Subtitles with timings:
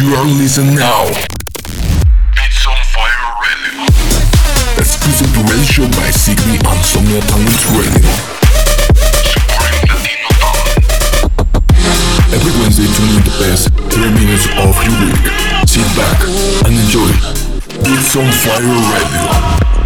[0.00, 1.04] You are listening now.
[2.32, 3.84] Beats on Fire Radio.
[4.78, 8.08] Exclusive radio show by Zigby and Somnia Talent Radio.
[9.28, 10.88] Supporting Latino talent.
[12.32, 15.20] Every Wednesday tune in the best 30 minutes of your week.
[15.68, 16.16] Sit back
[16.64, 17.12] and enjoy.
[17.84, 19.79] Beats on Fire Radio.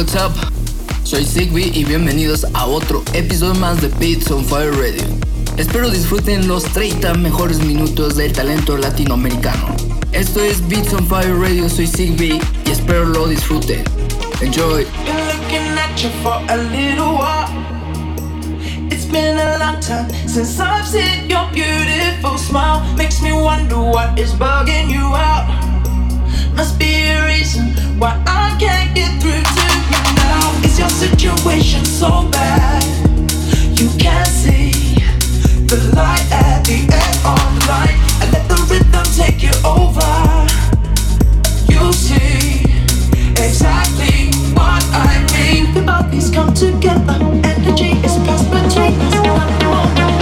[0.00, 0.32] What's up?
[1.04, 5.02] Soy Zigby y bienvenidos a otro episodio más de Beats on Fire Radio.
[5.58, 9.76] Espero disfruten los 30 mejores minutos del talento latinoamericano.
[10.12, 13.84] Esto es Beats on Fire Radio, soy Zigby y espero lo disfruten.
[14.40, 14.86] Enjoy.
[18.90, 22.80] It's been a long time since I've seen your beautiful smile.
[22.96, 25.69] Makes me wonder what is bugging you out.
[26.56, 30.64] Must be a reason why I can't get through to you now.
[30.64, 32.82] is your situation so bad?
[33.78, 34.72] You can't see
[35.66, 37.98] the light at the end of the line.
[38.20, 40.12] And let the rhythm take you over.
[41.72, 42.64] You see
[43.32, 45.72] exactly what I mean.
[45.74, 50.19] The bodies come together, energy is passed between us.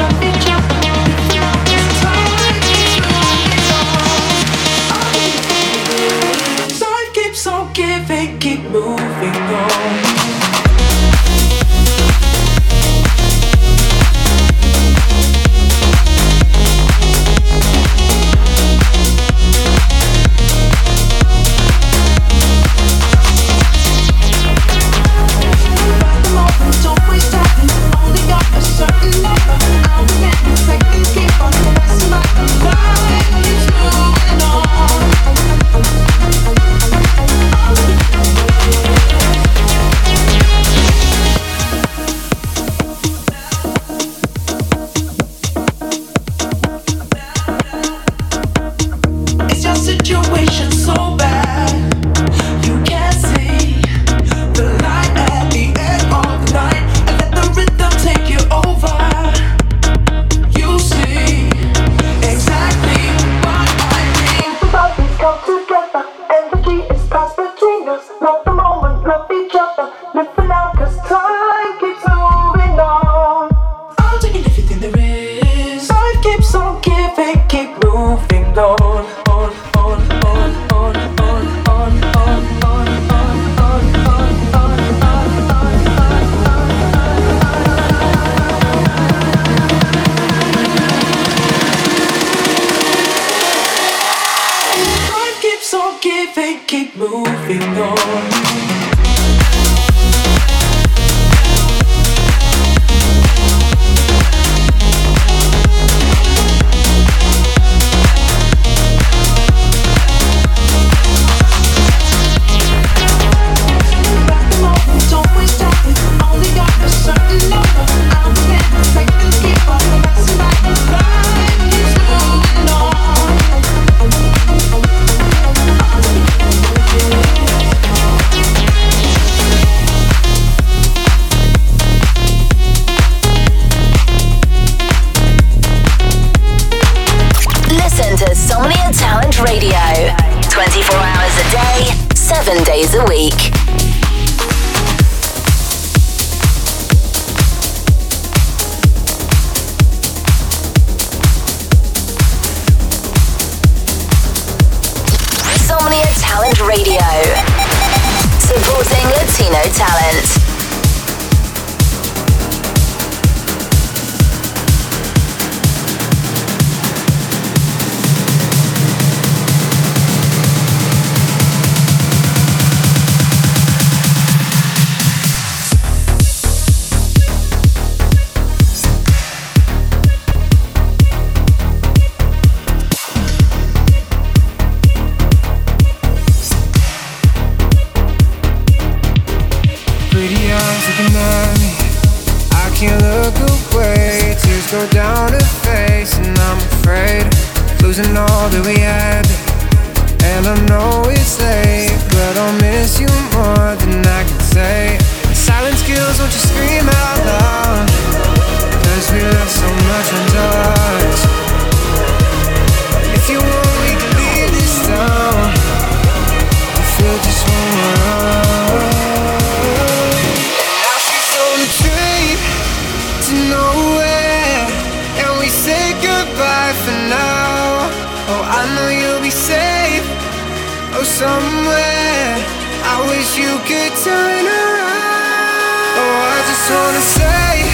[236.69, 237.65] Just wanna say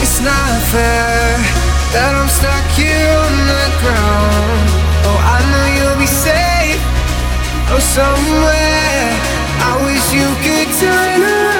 [0.00, 1.36] it's not fair
[1.92, 4.64] that I'm stuck here on the ground.
[5.04, 6.80] Oh, I know you'll be safe.
[7.68, 9.12] Oh, somewhere.
[9.60, 11.57] I wish you could turn around.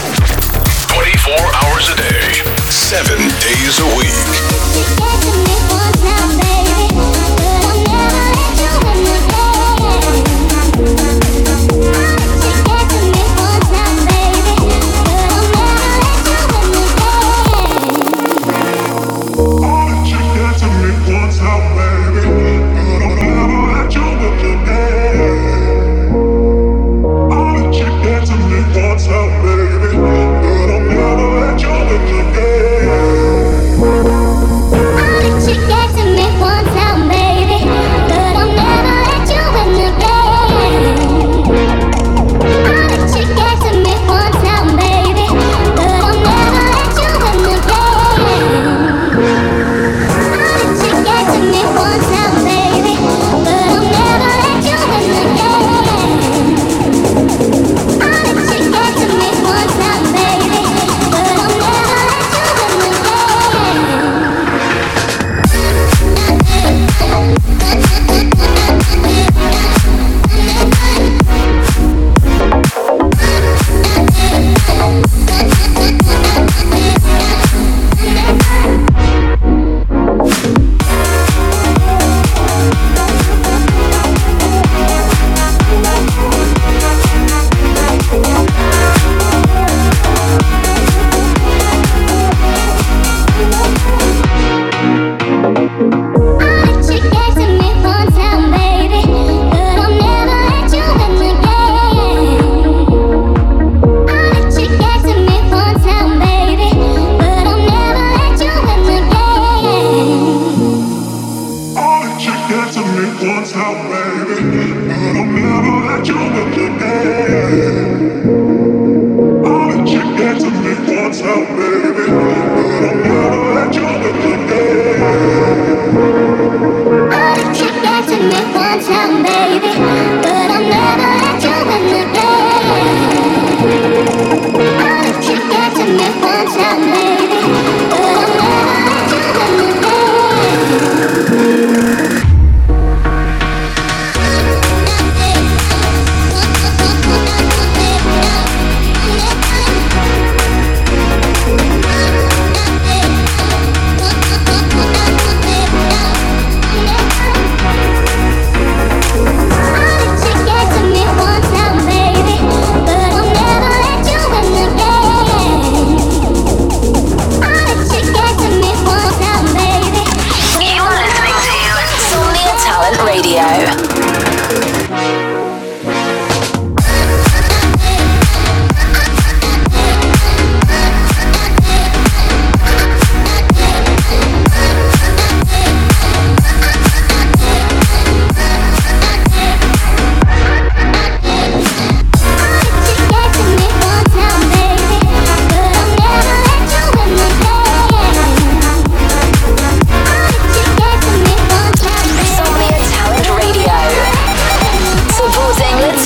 [0.00, 2.32] 24 hours a day,
[2.70, 4.59] 7 days a week.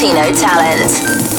[0.04, 1.33] Latino talent.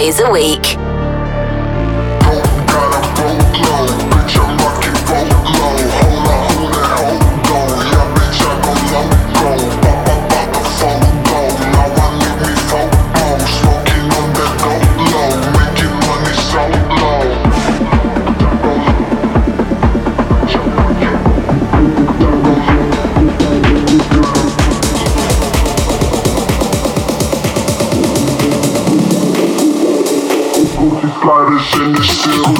[0.00, 0.89] Days a week.
[31.68, 32.59] To me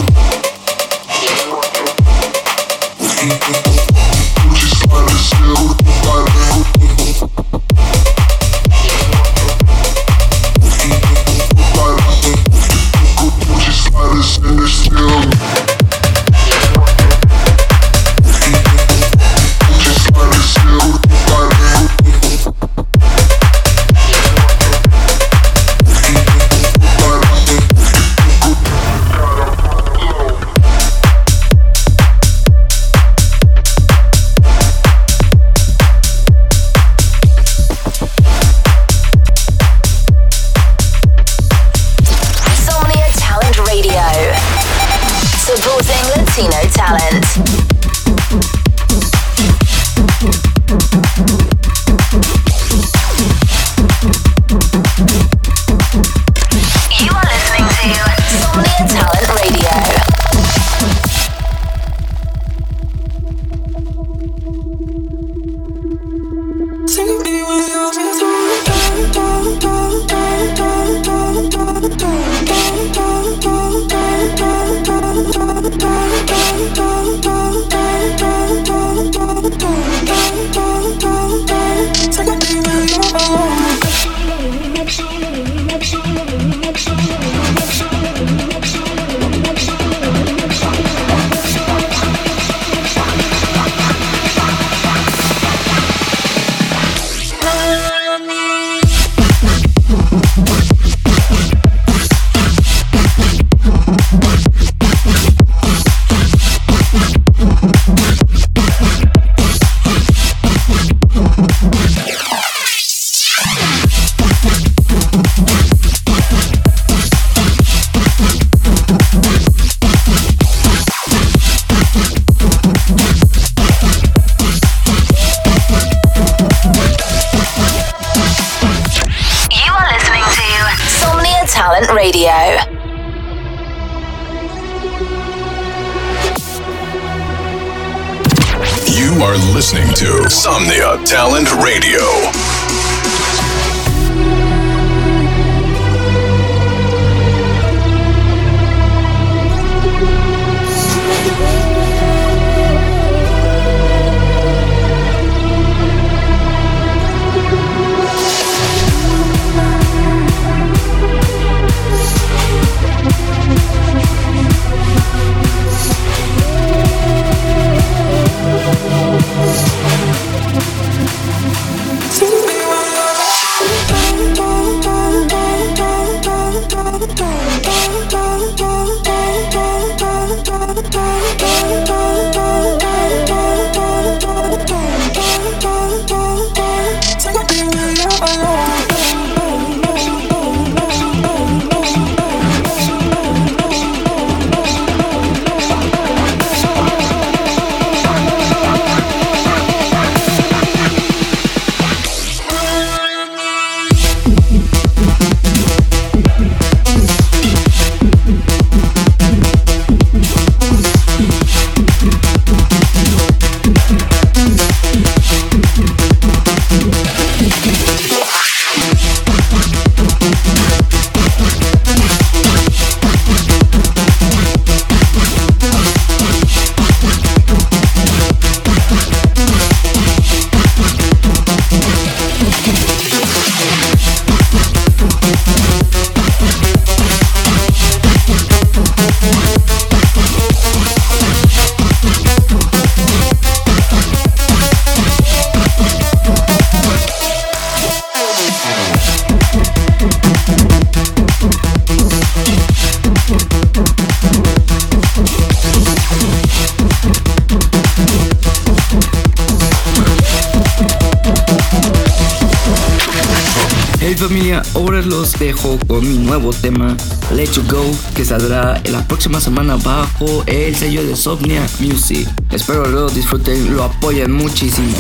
[264.75, 266.97] Ahora los dejo con mi nuevo tema,
[267.35, 272.29] Let You Go, que saldrá la próxima semana bajo el sello de Insomnia Music.
[272.51, 274.97] Espero lo disfruten, lo apoyen muchísimo.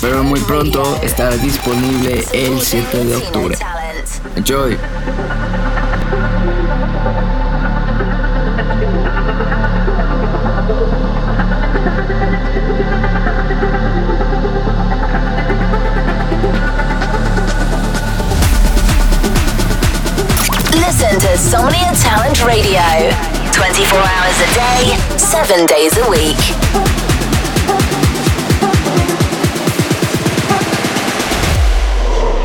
[0.00, 3.58] Pero muy pronto estará disponible el 7 de octubre.
[4.36, 4.76] Enjoy.
[21.38, 21.44] To
[21.94, 22.82] Talent Radio
[23.52, 26.36] 24 hours a day, 7 days a week.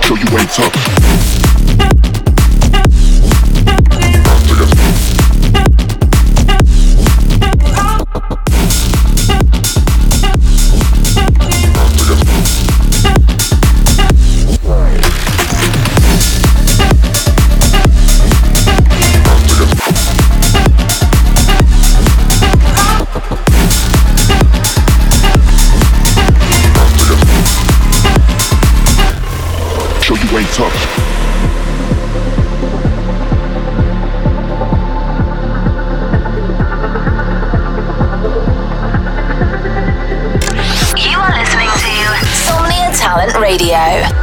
[0.03, 1.42] So you ain't tough.
[43.53, 44.22] Radio.